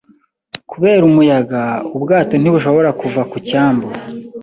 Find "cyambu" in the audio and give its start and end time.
3.47-3.87